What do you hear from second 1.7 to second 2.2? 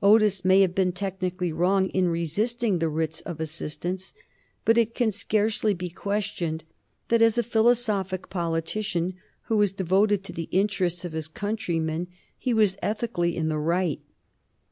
in